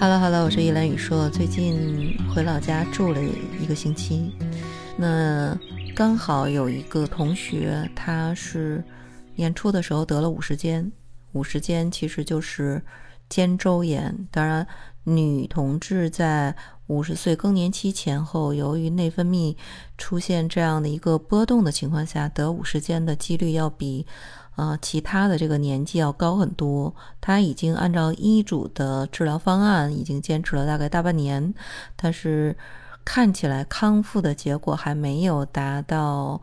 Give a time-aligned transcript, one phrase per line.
[0.00, 1.28] Hello Hello，我是依兰宇硕。
[1.28, 3.20] 最近回老家住了
[3.60, 4.32] 一个星期，
[4.96, 5.54] 那
[5.94, 8.82] 刚好有一个同学，他是
[9.34, 10.90] 年初的时候得了五十肩。
[11.32, 12.80] 五十肩其实就是
[13.28, 14.16] 肩周炎。
[14.30, 14.66] 当然，
[15.04, 16.54] 女同志在
[16.86, 19.56] 五十岁更年期前后，由于内分泌
[19.96, 24.06] 出现这样的一个波动的情况下，得五十肩的几率要比。
[24.56, 26.94] 呃，其他的这个年纪要高很多。
[27.18, 31.54] 她已经按照医嘱的治疗方案，已经坚持了大概大半年，
[31.96, 32.54] 但是
[33.12, 36.40] 看起来康复的结果还没有达到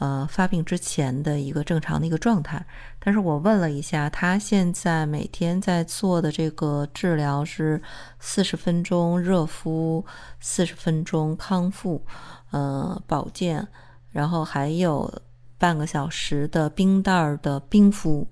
[0.00, 2.66] 呃发病之前的一个正常的一个状态。
[2.98, 7.80] 但是我问了一下，他现在每天在做的这个治疗是
[8.18, 10.04] 四十分钟热敷，
[10.40, 12.04] 四十分钟康复，
[12.50, 13.68] 呃保健，
[14.10, 15.22] 然后还有。
[15.60, 18.24] 半个小时的冰袋儿的冰敷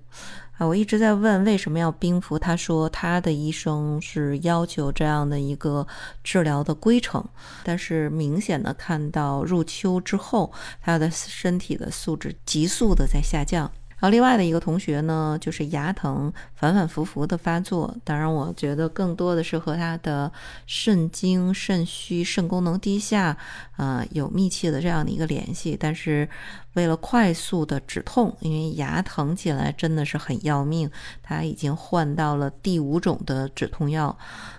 [0.57, 2.37] 啊，我一直在问为什么要冰敷。
[2.39, 5.85] 他说他的医生是要求这样的一个
[6.23, 7.23] 治疗的规程，
[7.63, 13.71] 但是明显的看到入秋之后，他的身体的素质急速的在下降。
[13.99, 17.97] 然后另外的一个同学呢，就是牙疼反反复复的发作。
[18.03, 20.31] 当然，我觉得更多的是和他的
[20.67, 23.35] 肾精、肾虚、肾功能低下，
[23.77, 25.77] 啊，有密切的这样的一个联系。
[25.79, 26.27] 但是，
[26.73, 30.91] 为了快速的止痛，因为牙疼起来真的是很要命，
[31.23, 34.17] 他已经换到了第五种的止痛药。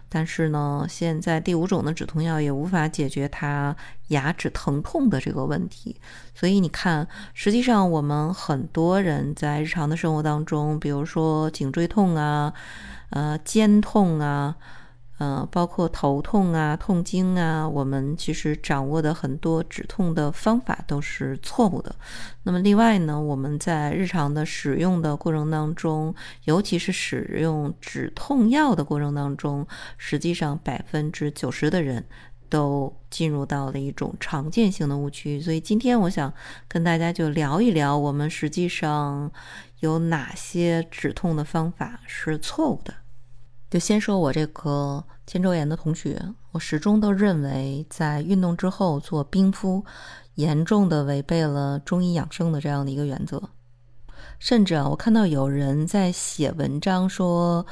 [0.09, 6.01] 但是呢，现在第五种的止痛药也无法解决他牙齿疼痛的这个问题。
[6.35, 12.55] 所以你看，实际上我们很多人在日常的生活当中，比如说颈椎痛啊，
[13.11, 14.57] 呃，肩痛啊。
[15.19, 21.95] 呃，包括头痛啊、痛经啊，我们其实掌握的很多止痛的方法都是错误的。
[22.45, 29.67] 那么另外呢，我们在日常的使用的过程当中，尤其是使用止痛药的过程当中，
[29.97, 32.05] 实际上百分之九十的人
[32.49, 35.41] 都进入到了一种常见性的误区。
[35.41, 36.33] 所以今天我想
[36.69, 39.31] 跟大家就聊一聊，我们实际上
[39.81, 42.95] 有哪些止痛的方法是错误的。
[43.71, 46.19] 就先说我这个肩周炎的同学，
[46.53, 49.85] 我始终都认为在运动之后做冰敷，
[50.37, 53.51] 严重的违背了中医养生的这样的一个原则。
[54.39, 57.67] 甚至啊，我看到有人在写文章说，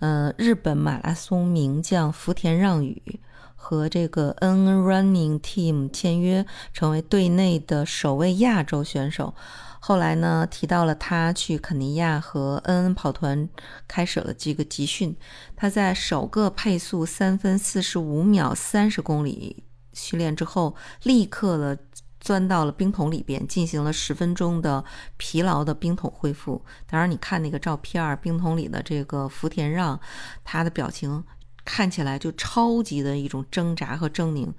[0.00, 3.20] 嗯，日本马拉松名将福田让宇
[3.54, 9.34] 和这个 N Running Team 签约，成为队内的首位亚洲选手。
[9.84, 13.48] 后来呢，提到了他去肯尼亚和恩恩跑团
[13.88, 15.16] 开始了这个集训。
[15.56, 21.76] 他在首个配速三分四十五秒三十公里训练之后，立刻的
[22.20, 24.84] 钻到了冰桶里边，进行了十分钟的
[25.16, 26.64] 疲劳的冰桶恢复。
[26.86, 29.98] 当然，你看那个照片，冰桶里的这个福田让，
[30.44, 31.24] 他的表情
[31.64, 34.52] 看起来就超级的一种挣扎和狰狞。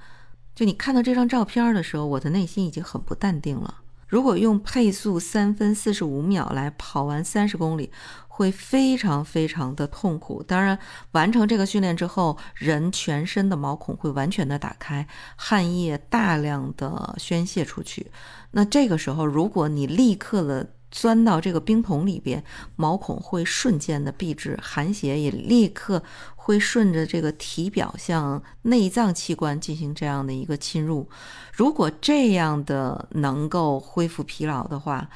[0.54, 3.76] 就你看到这张照片的时候，我的内心已经很不淡定了。
[4.14, 7.92] 如果用配速三分四十五秒来跑完三十公里，
[8.28, 10.44] 会非常非常的痛苦。
[10.44, 10.78] 当然，
[11.14, 18.12] 完成这个训练之后，人全身的毛孔会完全的打开，汗液大量的宣泄出去。
[18.52, 22.44] 那这个时候，如果你立刻的钻到这个冰桶里边，
[22.76, 26.04] 毛孔会瞬间的闭滞，寒邪也立刻
[26.36, 31.10] 会顺着这个体表向内脏器官进行这样的一个侵入。
[31.52, 35.10] 如果这样的能够恢复疲劳的话，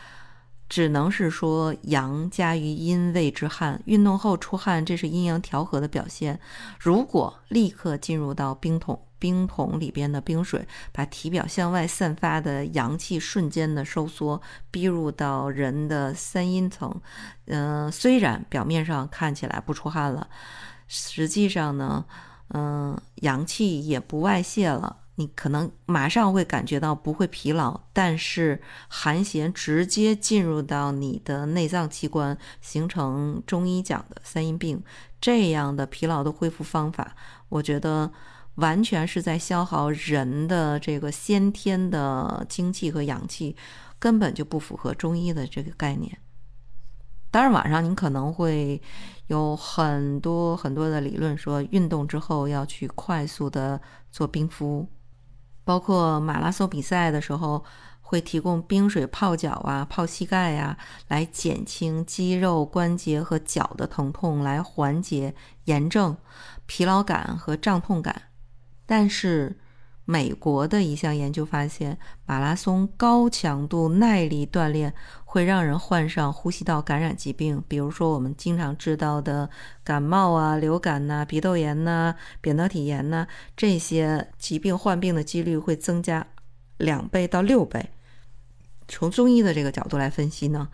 [0.67, 6.39] 只能是说阳加于阴谓之汗，运动后出汗，这是阴阳调和的表现。
[6.79, 9.06] 如果立刻进入到冰桶。
[9.19, 16.93] 冰桶里边的冰水，把体表向外散发的阳气瞬间的收缩，逼入到人的三阴层。
[17.45, 20.27] 嗯，虽然表面上看起来不出汗了，
[20.87, 22.05] 实际上呢，
[22.49, 24.97] 嗯，阳气也不外泄了。
[25.15, 34.83] 你可能马上会感觉到不会疲劳，但是寒邪直接进入到你的内脏器官，形成中医讲的三阴病。
[35.19, 37.15] 这样的疲劳的恢复方法，
[37.49, 38.11] 我觉得。
[38.57, 43.55] 完全是在消耗人的这个先天的精气和阳气，
[43.97, 46.19] 根本就不符合中医的这个概念。
[47.29, 48.81] 当然，晚上您可能会
[49.27, 54.87] 有很多很多的理论，说运动之后要去快速的做冰敷，
[55.63, 57.63] 包括马拉松比赛的时候
[58.01, 60.77] 会提供冰水泡脚啊、泡膝盖呀，
[61.09, 66.17] 来减轻肌肉、关节和脚的疼痛，来缓解炎症、
[66.65, 68.26] 疲劳感和胀痛感。
[68.87, 69.55] 但是，
[70.05, 74.93] 美国的一项研究发现，马拉松高强度耐力锻炼
[75.25, 79.49] 会让人患上呼吸道感染疾病，比如说我们经常知道的
[79.83, 86.25] 感冒啊、流感呐、鼻窦炎呐、扁桃体炎呐，这些疾病患病的几率会增加
[86.77, 87.89] 两倍到六倍。
[88.87, 90.69] 从中医的这个角度来分析呢，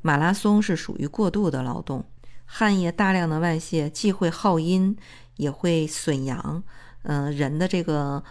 [0.00, 2.06] 马拉松是属于过度的劳动，
[2.46, 4.96] 汗液大量的外泄，既会耗阴，
[5.36, 6.62] 也会损阳，
[7.02, 8.22] 嗯，人的这个。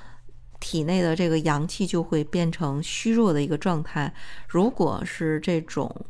[0.64, 4.14] 体内的这个阳气就会变成虚弱的一个状态。
[4.48, 6.06] 如果是这种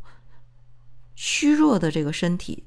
[1.16, 2.66] 虚弱的这个身体，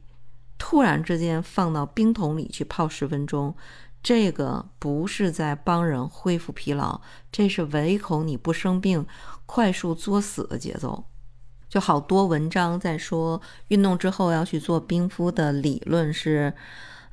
[0.56, 3.54] 突然之间放到冰桶里去泡十分钟，
[4.02, 9.06] 这个不是在帮人恢复疲劳，这是唯恐你不生病、
[9.44, 11.04] 快速作死的节奏。
[11.68, 16.54] 就好多文章在说，运动之后要去做冰敷的理论是。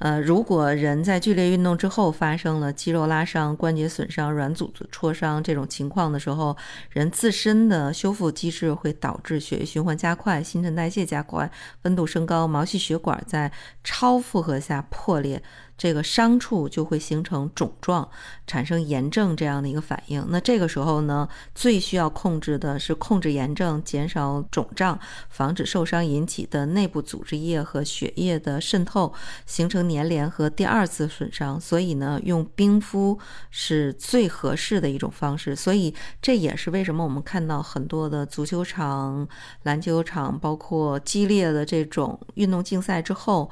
[0.02, 6.58] 呃，如果人在剧烈运动之后发生了肌肉拉伤、关节损伤、软组织挫伤这种情况的时候，
[6.90, 11.50] 人自身的修复机制会导致血液循环加快、新陈代谢加快、
[11.84, 13.52] 温度升高、毛细血管在
[13.84, 15.42] 超负荷下破裂。
[15.82, 18.08] 这个伤处就会形成肿状，
[18.46, 20.24] 产生炎症这样的一个反应。
[20.30, 25.00] 那这个时候呢，最需要控制的是控制炎症，减少肿胀，
[25.30, 29.12] 防止受伤引起的内部组织液和血液的渗透，
[29.48, 31.60] 形成粘连和第二次损伤。
[31.60, 33.18] 所以呢，用冰敷
[33.50, 35.56] 是最合适的一种方式。
[35.56, 35.92] 所以
[36.22, 39.28] 这也是为什么我们看到很多的足球场、
[39.64, 43.50] 篮球场，包括激烈的这种运动竞赛之后。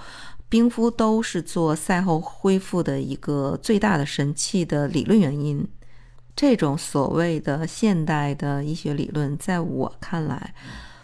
[0.50, 5.68] 冰敷都是做赛后恢复的一个最大的神器的理论原因。
[6.36, 10.56] 这种所谓的现代的医学理论，在我看来，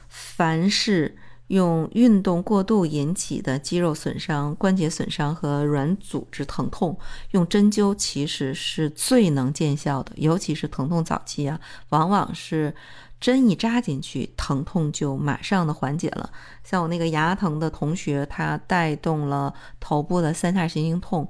[0.07, 1.15] 凡是
[1.47, 6.97] 用运动过度引起的肌肉损伤、关节损伤和软组织疼痛，
[7.31, 10.11] 用针灸其实是最能见效的。
[10.15, 11.59] 尤其是疼痛早期啊，
[11.89, 12.73] 往往是。
[13.19, 16.29] 针一扎进去，疼痛就马上的缓解了。
[16.63, 21.29] 像我那个牙疼的同学，他带动了头部的三叉神经痛，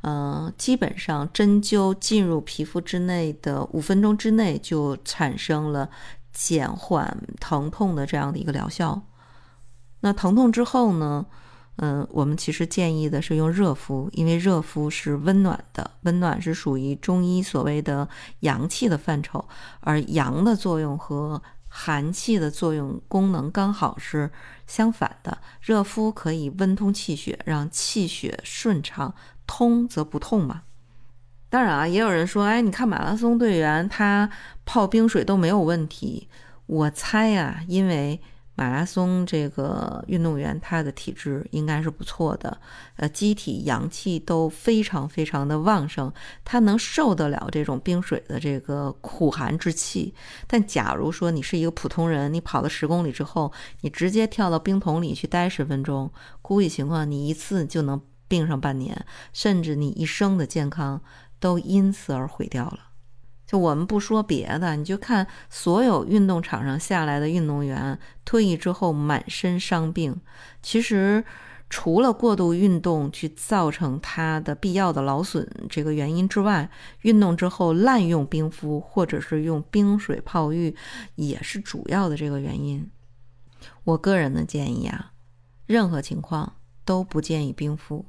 [0.00, 5.88] 嗯，基本上针灸进入皮肤之内的五分钟之内，就产生了
[6.32, 9.02] 减缓疼痛的这样的一个疗效。
[10.00, 11.26] 那疼痛之后呢？
[11.80, 18.08] 嗯，我们其实建议的是用热敷，因为热敷是温暖的，温暖是属于中医所谓的
[18.40, 19.44] 阳气的范畴，
[19.78, 24.28] 而阳的作用和寒气的作用功能刚好是
[24.66, 25.38] 相反的。
[25.60, 29.14] 热敷可以温通气血，让气血顺畅，
[29.46, 30.62] 通则不痛嘛。
[31.48, 34.28] 当然啊，也有人说，哎，你看马拉松队员他
[34.64, 36.26] 泡冰水都没有问题，
[36.66, 38.20] 我猜呀，因为。
[38.58, 42.60] 马拉松这个运动员，他的体质应该是不错的，
[42.96, 46.12] 呃，机体阳气都非常非常的旺盛，
[46.44, 50.12] 他能受得了这种冰水的这个苦寒之气。
[50.48, 53.52] 但假如说你是一个普通人，你跑了十公里之后，
[53.82, 56.10] 你直接跳到冰桶里去待十分钟，
[56.42, 61.00] 估计情况你一次就能病上半年，甚至你一生的健康
[61.38, 62.87] 都因此而毁掉了。
[63.48, 70.20] 就我们不说别的，你就看所有运动场上下来的运动员退役之后满身伤病，
[70.62, 71.24] 其实
[71.70, 80.76] 除了过度运动去造成他的必要的劳损这个原因之外，运动之后滥用冰敷或者是用冰水泡浴
[81.14, 82.90] 也是主要的这个原因。
[83.84, 85.12] 我个人的建议啊，
[85.64, 88.04] 任何情况都不建议冰敷。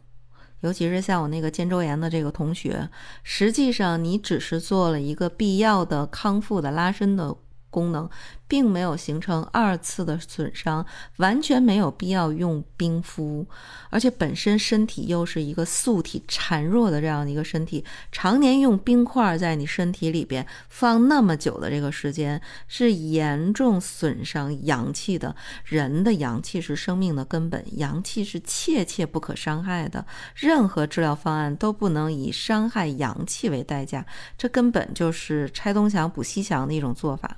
[0.61, 2.89] 尤其是像我那个肩周炎的这个同学，
[3.23, 7.35] 实际上你只是做了一个必要的康复的拉伸的。
[7.69, 8.09] 功能
[8.47, 10.85] 并没有形成二次的损伤，
[11.17, 13.45] 完全没有必要用冰敷，
[13.89, 25.35] 而且本身身体又是一个素体孱弱的这样的一个身体，常年用冰块在你身体里边放那么久的这个时间，是严重损伤阳气的。
[25.65, 34.03] 人的阳气是生命的根本，阳气是切切不可伤害的，任何治疗方案都不能以伤害阳气为代价，
[34.37, 37.37] 这根本就是拆东墙补西墙的一种做法。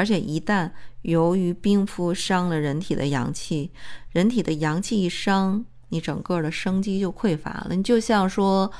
[0.00, 0.70] 而且一旦
[1.02, 3.70] 由于冰敷伤了人体的阳气，
[4.12, 7.76] 人体的阳气一伤，你整个的生机就匮乏了。
[7.76, 8.72] 你就像说，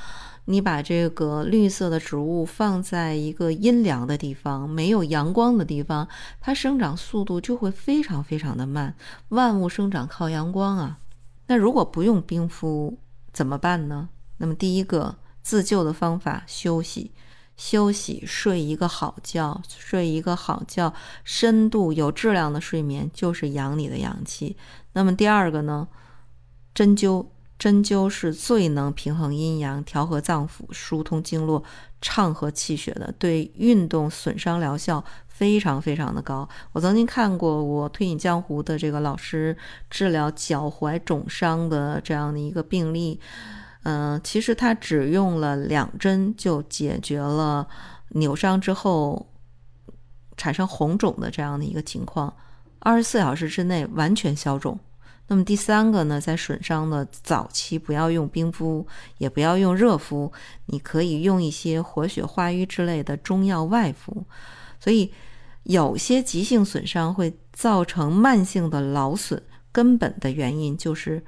[0.45, 6.07] 你把这个绿色的植物放在一个阴凉的地方，没有阳光的地方，
[6.39, 8.95] 它生长速度就会非常非常的慢。
[9.29, 10.97] 万物生长靠阳光啊。
[11.45, 12.97] 那如果不用冰敷
[13.31, 14.09] 怎么办呢？
[14.37, 17.11] 那么第一个自救的方法，休息。
[17.61, 20.91] 休息，睡一个好觉，睡一个好觉，
[21.23, 24.57] 深度有质量的睡眠就是养你的阳气。
[24.93, 25.87] 那么第二个呢？
[26.73, 27.27] 针灸，
[27.59, 31.63] 针灸是最能平衡阴阳、调和脏腑、疏通经络、
[32.01, 36.49] 畅和气血的，对运动损伤疗效非常非常的高。
[36.71, 39.55] 我曾经看过我推引江湖的这个老师
[39.87, 43.19] 治疗脚踝肿伤的这样的一个病例，
[43.83, 47.67] 嗯，其实他只用了两针就解决了
[48.09, 49.27] 扭伤之后
[50.37, 52.33] 产生红肿的这样的一个情况，
[52.79, 54.79] 二十四小时之内完全消肿。
[55.27, 58.85] 那么第三个呢，在损伤的早期，不要用冰敷，
[59.17, 60.31] 也不要用热敷，
[60.65, 64.25] 你可以用一些活血化瘀之类的中药外敷。
[64.79, 65.13] 所以，
[65.63, 71.23] 有些急性损伤会造成慢性的劳损，根本的原因就是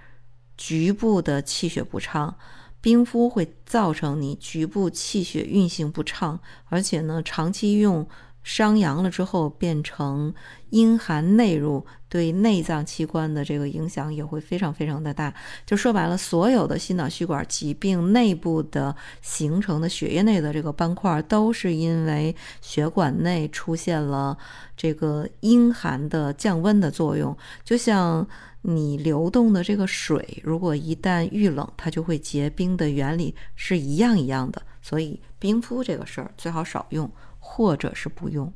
[0.57, 2.35] 局部的气血不畅，
[2.81, 8.07] 冰敷会造成你局部气血运行不畅，而且呢，长期用。
[8.43, 10.33] 伤阳了之后，变成
[10.71, 15.33] 阴寒内入，对内脏器官的这个影响也会非常非常的大。
[15.65, 24.37] 就说白了，所有的心脑血管疾病内部的形成的血液内的这个斑块，都是因为血管内出现了
[24.75, 27.33] 这个阴寒的降温的作用。
[27.63, 28.27] 就像
[28.63, 34.59] 你流动的这个水，如果一旦遇冷，它就会结冰的原理是一样一样的。
[34.81, 37.09] 所以冰敷这个事儿最好少用。
[37.45, 38.53] 或者是不用。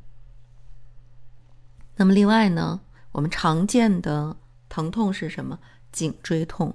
[1.96, 2.80] 那么另外呢，
[3.12, 4.34] 我们常见的
[4.66, 5.58] 疼痛是什么？
[5.92, 6.74] 颈椎痛。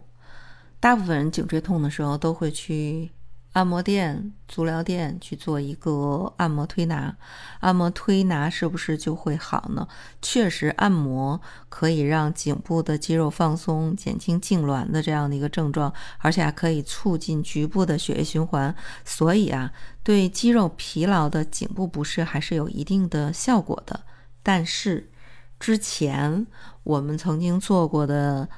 [0.80, 3.10] 大部分人颈椎痛的时候都会去。
[3.54, 7.16] 按摩店、足疗店去做一个按摩推拿，
[7.60, 9.88] 按摩推拿是不是就会好呢？
[10.24, 18.76] 确实，按摩可以让颈部的肌肉放松，减轻痉挛的这样的一个症状，而且还可以促进局部的血液循环。
[19.06, 24.02] 所以啊，对肌肉疲劳的颈部不适还是有一定的效果的。
[24.42, 25.12] 但是，
[25.60, 26.48] 之前
[26.82, 28.50] 我们曾经做过的。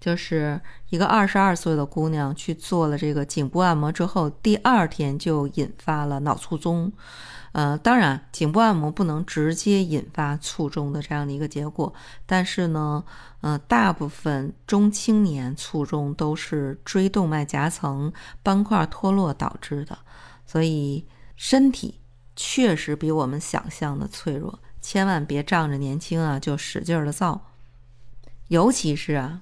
[0.00, 0.60] 就是
[0.90, 6.92] 一个二十二岁的姑娘去做了这个颈部按摩之后，第二天就引发了脑卒中。
[7.52, 11.94] 呃，当然，颈部按摩不能直接引发卒中的这样的一个结果，
[12.26, 13.02] 但是呢，
[13.40, 18.12] 呃，大部分中青年卒中都是椎动脉夹层
[18.42, 19.98] 斑块脱落导致的，
[20.44, 21.98] 所以身体
[22.36, 27.46] 确实比我们想象的脆弱，千万别仗着年轻啊就使劲儿的造，
[28.48, 29.40] 尤其是啊。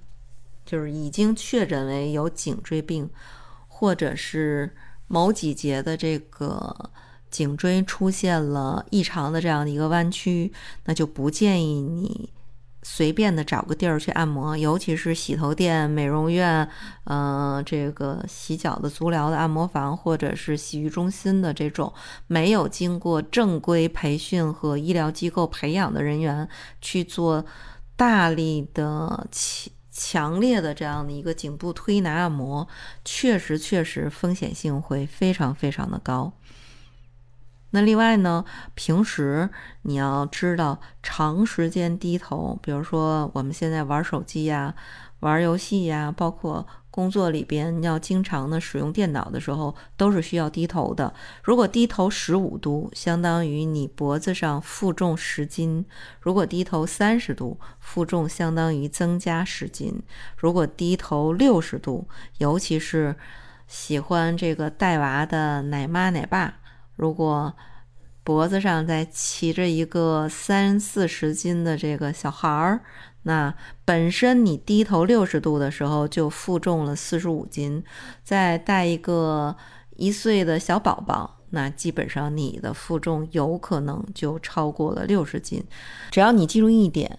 [0.64, 3.08] 就是已经确诊为有颈椎病，
[3.68, 4.74] 或者是
[5.06, 6.90] 某几节的这个
[7.30, 10.52] 颈椎出现了异常的这样的一个弯曲，
[10.84, 12.30] 那就不建议你
[12.82, 16.68] 随便的找个地儿去按摩，尤其是洗头店、美容院，
[17.04, 21.92] 嗯，这个洗脚的足疗的按摩房，或者是洗浴中心的这种
[22.26, 26.48] 没有经过正规培训和医疗机构培养的人员
[26.80, 27.44] 去做
[27.96, 29.72] 大力的起。
[29.96, 32.66] 强烈的这样的一个颈部推拿按摩，
[33.04, 36.32] 确实确实风险性会非常非常的高。
[37.70, 39.48] 那另外呢，平时
[39.82, 44.74] 你要知道，长时间低头，比如说我们现在玩手机呀、
[45.20, 46.66] 玩游戏呀，包括。
[46.94, 51.12] 工作里边要经常的使用电脑的时候，都是需要低头的。
[51.42, 55.84] 如果低头十五度，相当于你脖子上负重十斤；
[56.20, 59.94] 如果低头三十度，负重相当于增加十斤；
[60.36, 62.06] 如果低头六十度，
[62.38, 63.16] 尤其是
[63.66, 66.58] 喜欢这个带娃的奶妈奶爸，
[66.94, 67.52] 如果
[68.22, 72.82] 脖子上再骑着一个三四十斤的这个小孩儿。
[73.24, 73.54] 那
[73.84, 77.82] 本身你低头六十度的时候就负重了四十五斤，
[78.22, 79.56] 再带一个
[79.96, 85.64] 一岁的小宝宝，那基本上你的负重有可能就超过了六十斤。
[86.10, 87.18] 只要你记住一点，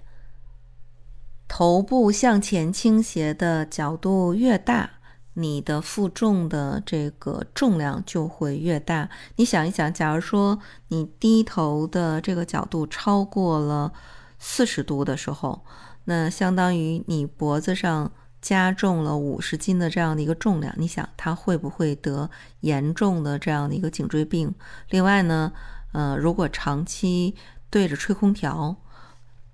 [1.47, 4.91] 头部向前倾斜的角度越大，
[5.33, 9.09] 你的负重的这个重量就会越大。
[9.37, 10.59] 你想一想，假如说
[10.89, 13.91] 你低头的这个角度超过了
[14.37, 15.63] 四十度的时候，
[16.05, 22.29] 那相当于你脖子上加重了五十斤的这样的一个重量，你想他会不会得
[22.61, 24.53] 严重的这样的一个颈椎病？
[24.89, 25.51] 另外呢，
[25.93, 27.35] 呃，如果长期
[27.69, 28.75] 对着吹空调，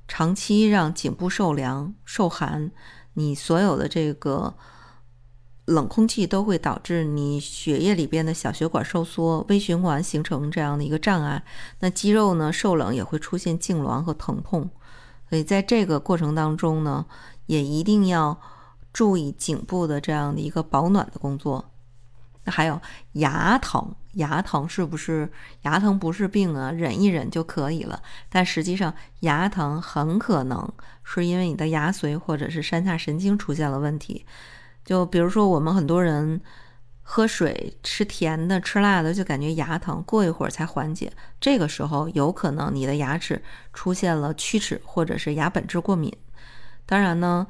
[0.08, 2.70] 长期让颈部受凉受寒，
[3.14, 4.54] 你所有的这个
[5.64, 11.42] 冷空气都会导致你血液里边的小血管收缩，微循环形成这样的一个障碍。
[11.80, 14.70] 那肌肉呢受冷也会出现痉挛和疼痛。
[15.32, 17.06] 所以在这个过程当中呢，
[17.46, 18.38] 也一定要
[18.92, 21.64] 注意颈部的这样的一个保暖的工作。
[22.44, 22.82] 那还有
[23.14, 26.70] 牙疼，牙疼是不是牙疼不是病啊？
[26.70, 28.02] 忍一忍就可以了。
[28.28, 30.70] 但实际上，牙疼很可能
[31.02, 34.26] 是因为你的牙髓或者是山下神经出现了问题。
[34.84, 36.42] 就比如说，我们很多人
[37.14, 41.12] 喝水、吃甜的、吃辣的，就感觉牙疼，过一会儿才缓解。
[41.42, 46.16] 这个时候有可能你的牙齿出现了龋齿，或者是牙本质过敏。
[46.86, 47.48] 当然呢，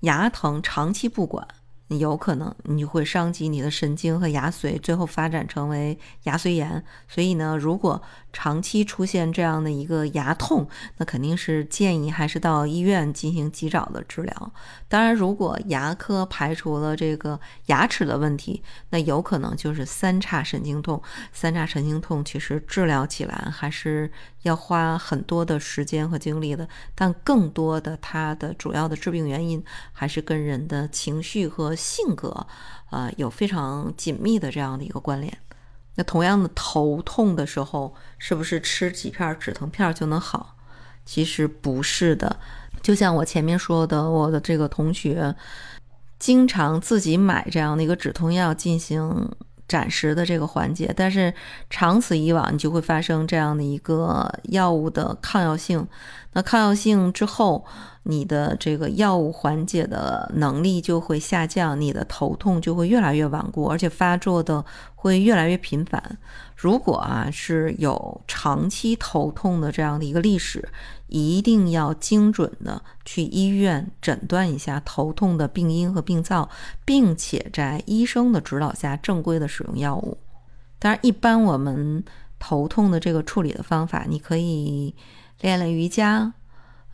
[0.00, 1.46] 牙疼长期不管。
[1.88, 6.82] 有可能你会伤及你的神经和牙髓，最后发展成为牙髓炎。
[7.08, 8.00] 所以呢，如果
[8.32, 10.68] 长期出现这样的一个牙痛，
[10.98, 14.52] 那肯定是建议还是到医院进行及早的治疗。
[14.88, 21.02] 当然，如果牙科排除了这个牙齿的问题，那有可能就是三叉神经痛。
[21.32, 24.10] 三叉神经痛其实治疗起来还是
[24.42, 32.46] 要花很多的时间和精力的，但更多的它的主要的致病原因还是跟人的情绪和性格，
[32.90, 35.36] 呃，有非常紧密的这样的一个关联。
[35.98, 40.54] 那同样的头痛的时候，是不是吃几片止疼片就能好？
[41.04, 42.36] 其实不是的。
[42.80, 45.34] 就像我前面说的，我的这个同学
[46.20, 49.28] 经常自己买这样的一个止痛药进行
[49.66, 51.34] 暂时的这个缓解，但是
[51.68, 55.84] 长此以往，你就会发生这样的一个药物的抗药性。
[56.34, 57.66] 那抗药性之后，
[58.10, 66.18] 你的这个药物缓解的能力就会下降，你的头痛就会越来越顽固，而且发作的会越来越频繁。
[66.56, 70.66] 如果啊是有长期头痛的这样的一个历史，
[71.08, 76.48] 一定要精准的去医院诊断一下头痛的病因和病灶，
[76.86, 80.16] 并且在医生的指导下正规的使用药物。
[80.78, 82.02] 当然，一般我们
[82.38, 84.94] 头痛的这个处理的方法，你可以。
[85.40, 86.32] 练练瑜伽，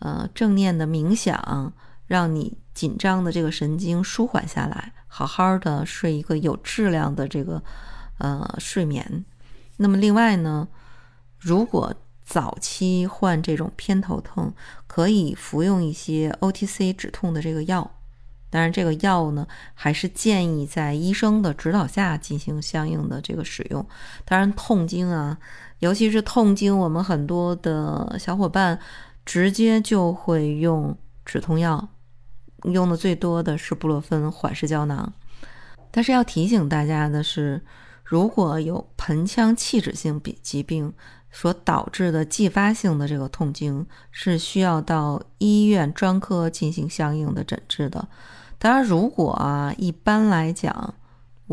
[0.04, 1.72] 呃，正念的冥想，
[2.06, 7.62] 让你紧张的这个神经舒缓下来，好好的睡一个有质量的这个
[8.18, 9.24] 呃睡眠。
[9.78, 10.68] 那么另外呢，
[11.38, 14.52] 如果早期患这种偏头痛，
[14.86, 17.90] 可以服用一些 OTC 止痛的这个药。
[18.50, 23.84] 当然，这个药呢，还是建议在医生的指导下进行相应的这个使用。
[24.26, 25.38] 当然，痛经啊。
[25.80, 28.78] 尤其是痛经，我们很多的小伙伴
[29.24, 31.88] 直接就会用止痛药，
[32.64, 35.12] 用的最多的是布洛芬缓释胶囊。
[35.90, 37.62] 但是要提醒大家的是，
[38.04, 40.92] 如果有盆腔器质性疾病
[41.30, 48.08] 所导致的继发性的这个痛经，是需要到医院专科进行相应的诊治的。
[48.58, 50.94] 当然，如果啊，一般来讲。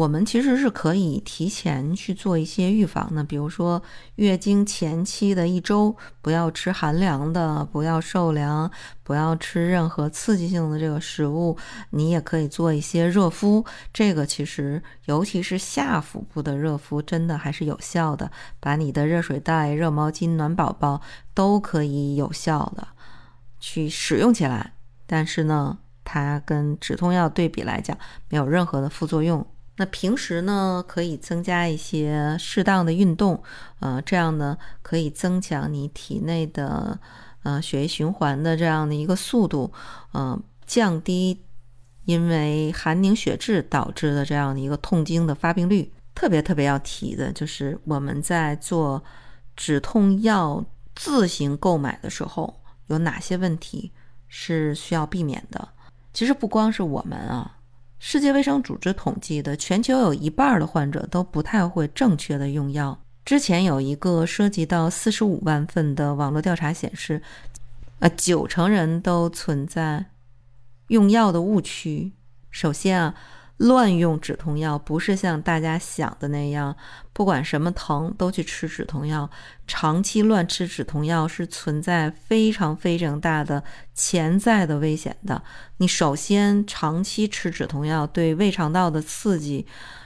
[0.02, 3.84] 我们其实是可以提前去做一些预防的，比如说
[4.16, 8.72] 月经前期的一周不要吃寒凉的，不要受凉，
[9.04, 11.56] 不要吃任何刺激性的这个食物。
[11.92, 18.32] 你也可以做一些热敷，这个其实尤其是下腹部的热敷，真的还是有效的。
[18.60, 21.00] 把你的热水袋、热毛巾、暖宝宝
[21.36, 22.88] 都可以有效的
[23.60, 24.74] 去使用起来。
[25.06, 27.96] 但是呢，它跟止痛药对比来讲，
[28.30, 29.46] 没有任何的副作用。
[29.78, 33.42] 那平时呢，可以增加一些适当的运动，
[33.80, 37.00] 呃，这样呢可以增强你体内的
[37.44, 39.72] 呃血液循环的这样的一个速度，
[40.14, 41.42] 嗯，降低
[42.06, 45.92] 因为寒凝血滞导致的这样的一个痛经的发病率。
[46.14, 49.02] 特别特别要提的就是我们在做
[49.56, 53.92] 止痛药自行购买的时候，有哪些问题
[54.28, 55.70] 是需要避免的？
[56.14, 57.58] 其实不光是我们啊。
[58.04, 63.00] 世界卫生组织统计的，全球有一半的患者都不太会正确的用药。
[63.24, 67.22] 之前有一个涉及到四十五万份的网络调查显示，
[68.00, 70.08] 呃，九成人都存在
[70.88, 72.12] 用药的误区。
[72.50, 73.14] 首先啊。
[73.58, 76.76] 乱用止痛药不是像大家想的那样，
[77.14, 79.30] 不管什么疼都去吃止痛药。
[79.68, 85.42] 长期乱吃止痛药是存在非常非常大的潜在的危险的。
[85.78, 89.66] 你首先长期吃止痛药对胃肠道的刺激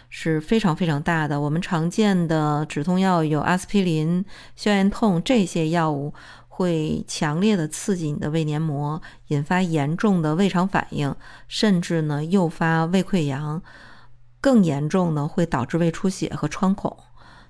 [0.10, 1.40] 是非常非常大的。
[1.40, 4.24] 我们常见的止痛药有阿司匹林、
[4.56, 6.14] 消炎痛这些药物。
[6.58, 11.14] 会强烈的刺激你的胃黏膜，引发严重的胃肠反应，
[11.50, 13.62] 甚至呢诱发胃溃疡，
[14.40, 16.98] 更严重呢会导致胃出血和穿孔。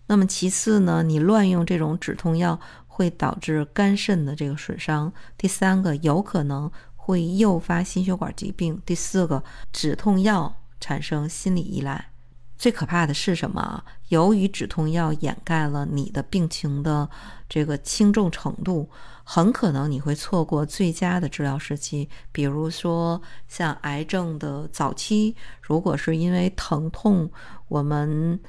[0.07, 5.13] 那么其次呢，你乱用这种止痛药会导致肝肾的这个损伤。
[5.37, 8.81] 第三个有可能会诱发心血管疾病。
[8.87, 12.09] 第四个，止痛药产生心理依赖。
[12.57, 13.83] 最可怕的是什么？
[14.09, 17.09] 由于止痛药掩盖了你的病情的
[17.49, 18.89] 这个轻重程度，
[19.23, 22.09] 很可能你会错过最佳的治疗时期。
[22.31, 27.29] 比如说，像癌症的早期，如果是因为疼痛，
[27.67, 28.39] 我们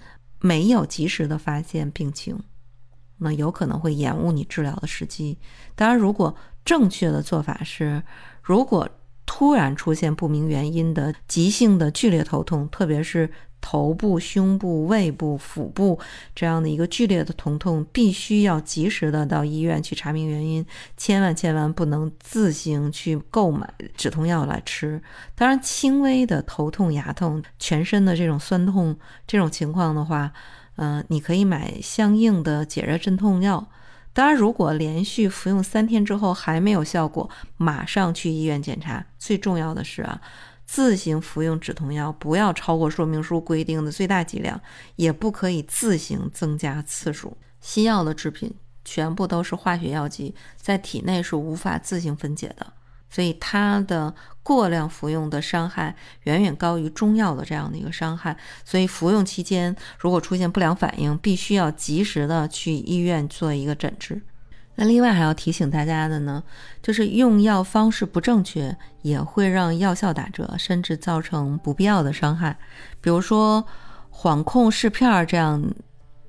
[0.41, 2.39] 没有及时的发现病情，
[3.19, 5.39] 那有可能会延误你治疗的时机。
[5.75, 8.03] 当然，如果正确的做法是，
[8.43, 8.89] 如果
[9.25, 13.29] 突然出现不明原因的急性的剧烈头痛，特别是
[13.61, 15.99] 头部、胸部、胃部、腹部
[16.35, 20.65] 这样的一个剧烈的疼痛，必须要及时的到医院去查明原因，
[20.97, 25.03] 千万千万不能自行去购买止痛药来吃。
[25.35, 30.33] 当然，轻微的头痛、牙痛、全身的这种酸痛这种情况的话，
[30.77, 33.69] 嗯，你可以买相应的解热镇痛药。
[34.13, 39.05] 当然，如果连续服用三天之后还没有效果，马上去医院检查。
[39.19, 40.21] 最重要的是啊，
[40.67, 44.61] 自行服用止痛药不要超过说明书规定的最大剂量，
[44.97, 47.37] 也不可以自行增加次数。
[47.61, 48.53] 西药的制品
[48.85, 52.73] 全部都是化学药剂，在体内是无法自行分解的。
[53.09, 64.21] 所以它的过量服用的伤害远远高于中药的这样的一个伤害，所以服用期间如果出现不良反应，必须要及时的去医院做一个诊治。
[64.77, 66.43] 那另外还要提醒大家的呢，
[66.83, 72.57] 就是用药方式不正确，也会让药效打折，甚至造成不必要的伤害。
[73.01, 73.67] 比如说
[74.11, 75.65] 缓控试片这样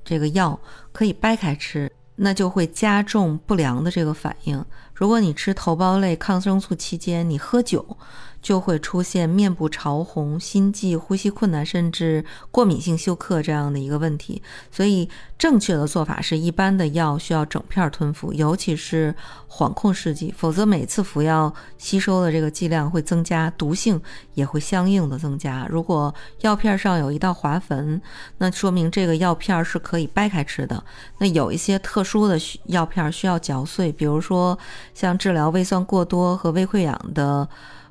[0.04, 0.60] 这个药
[0.92, 1.92] 可以掰开吃。
[2.18, 4.64] 那就会加重不良的这个反应。
[4.94, 7.98] 如果你吃头孢类抗生素期间，你喝酒。
[8.40, 14.42] 就会出现面部潮红、心悸、呼吸困难，甚至过敏性休克这样的一个问题。
[14.72, 19.14] 所以，正确的做法是一般的药需要整片吞服，尤其是
[19.48, 24.00] 缓控试剂，否则每次服药吸收的这个剂量会增加，毒性
[24.36, 25.68] 也会相应的增加。
[25.70, 28.00] 如果药片上有一道划痕，
[28.38, 30.82] 那说明这个药片是可以掰开吃的。
[31.18, 34.58] 那有一些特殊的药片需要嚼碎，比如说
[34.94, 37.48] 像治疗胃酸过多和胃溃疡的。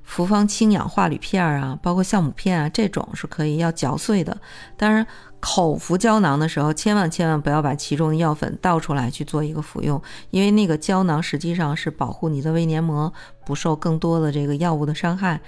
[0.07, 4.39] 复方氢氧化铝片啊，包括酵母片啊，这种是可以要嚼碎的。
[4.77, 5.05] 当然，
[5.41, 10.01] 口服胶囊的时候，千万千万不要把其中的药粉倒出来去做一个服用，
[10.31, 13.13] 因为那个胶囊实际上是保护你的胃黏膜
[13.45, 15.41] 不受更多的这个药物的伤害。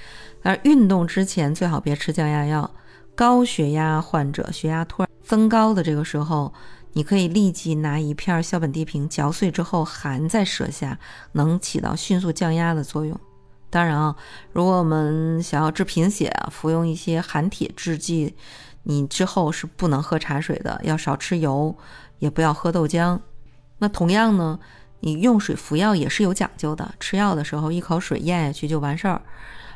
[0.42, 2.68] 而运动之前最好别吃降压药。
[3.14, 6.52] 高血压患者血压突然增高的这个时候，
[6.98, 10.98] 你可以立即拿一片硝苯地平嚼碎之后含在舌下，
[11.30, 13.16] 能起到迅速降压的作用。
[13.70, 14.16] 当然啊，
[14.52, 18.34] 如果我们想要治贫血啊，服用一些含铁制剂，
[18.82, 21.72] 你之后是不能喝茶水的，要少吃油，
[22.18, 23.20] 也不要喝豆浆。
[23.78, 24.58] 那同样呢，
[24.98, 29.22] 你用水服药也是有讲究的，吃药的时候一口水咽下去就完事儿。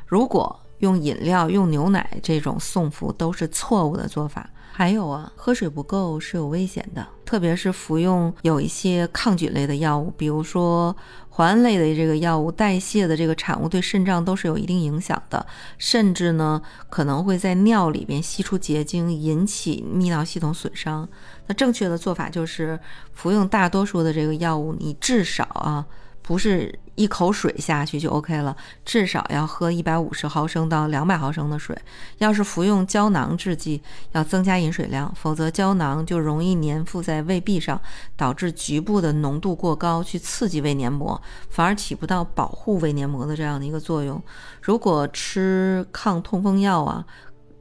[0.09, 4.51] 如果用饮料、用牛奶这种送服都是错误的做法。
[4.75, 10.97] 还有啊，喝水不够是有危险的，特别是服用有一些抗菌类的药物，比如说
[11.29, 15.45] 环类的这个药物，代谢的这个产物对肾脏都是有一定影响的，
[15.77, 21.07] 甚至呢可能会在尿里边析出结晶，引起泌尿系统损伤。
[21.47, 22.81] 那正确的做法就是
[23.13, 25.85] 服用大多数的这个药物，你至少啊。
[26.23, 31.77] 不是一口水下去就 OK 了，至少要喝一百五十毫升到两百毫升的水。
[32.19, 33.83] 要是服用胶囊制剂，
[34.13, 37.81] 要增加饮水量，否则胶囊就容易粘附在胃壁上，
[38.17, 44.23] 导致局部的浓度过高，去刺激胃黏膜，反而起不到保护胃黏膜的这样的一个作用。
[44.61, 47.05] 如果吃抗痛风药啊。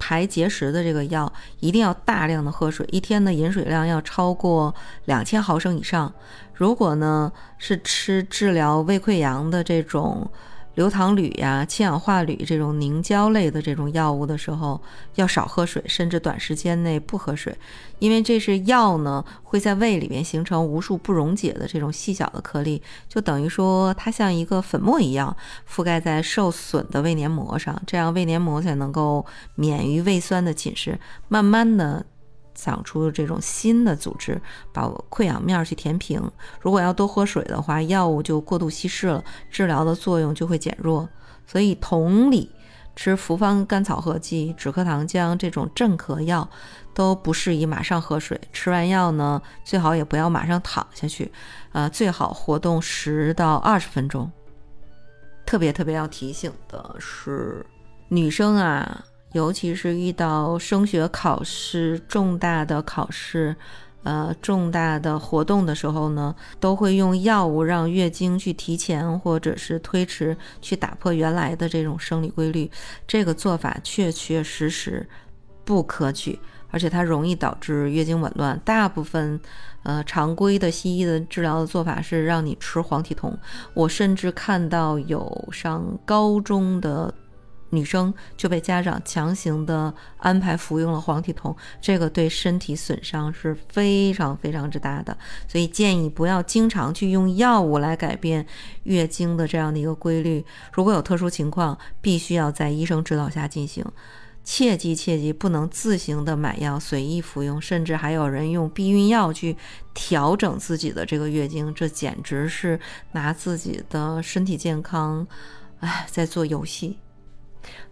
[0.01, 4.73] 排结石的这个药一定要大量的喝水，一天的饮水量要超过
[5.05, 6.11] 两千毫升以上。
[6.55, 10.27] 如果呢是吃治疗胃溃疡的这种。
[10.75, 14.81] 硫糖铝呀、氢氧化铝这种凝胶类的这种药物的时候，
[15.15, 17.53] 要少喝水，甚至短时间内不喝水，
[17.99, 25.35] 因为这是药呢会在胃里面形成无数不溶解的这种细小的颗粒，就等于说它像一个粉末一样
[25.69, 32.05] 覆盖在受损的胃黏膜上，这样胃黏膜才能够免于胃酸的侵蚀，慢慢的。
[32.63, 34.39] 长出这种新的组织，
[34.71, 36.21] 把溃疡面去填平。
[36.59, 41.09] 如果要多喝水的话，药物就过度稀释了，治疗的作用就会减弱。
[41.47, 42.49] 所以，同理，
[42.95, 46.47] 吃复方甘草合剂、止咳糖浆这种镇咳药
[46.93, 48.39] 都不适宜马上喝水。
[48.53, 51.31] 吃完药呢，最好也不要马上躺下去，
[51.71, 54.31] 呃，最好活动十到二十分钟。
[55.45, 57.65] 特别特别要提醒的是，
[58.07, 59.03] 女生啊。
[59.33, 63.55] 尤其是遇到升学考试、重大的考试、
[64.03, 72.69] 呃重大的活动的时候呢，都会用药物让月经去提前或者是推迟，去打破原来的这种生理规律。
[73.07, 75.07] 这个做法确确实实
[75.63, 76.37] 不可取，
[76.69, 78.59] 而且它容易导致月经紊乱。
[78.65, 79.39] 大部分
[79.83, 83.37] 呃常规的西医的治疗的做法是让你吃黄体酮。
[83.73, 87.13] 我甚至看到有上高中的。
[87.71, 98.45] 女生就被家长强行的安排服用了黄体酮，这个对身体损伤是非常非常之大的，所以建议不要经常去用药物来改变
[98.83, 100.45] 月经的这样的一个规律。
[100.71, 103.85] 如果有特殊情况，必须要在医生指导下进行。
[104.43, 109.55] 切记切记，不能自行的买药随意服用，甚至还有人用避孕药去
[109.93, 112.79] 调整自己的这个月经，这简直是
[113.11, 115.27] 拿自己的身体健康，
[115.81, 116.97] 哎，在做游戏。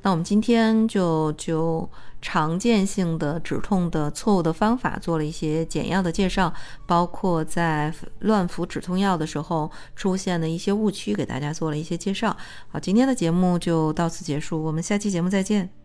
[0.01, 1.89] 那我们今天就就
[2.21, 6.53] 常见性的止痛的错误的方法做了一些简要的介绍，
[6.85, 12.35] 包括在乱服止痛药的时候出现的一些误区，给大家做了一些介绍。
[12.67, 15.78] 好，今天的节目就到此结束，我们下期节目再见。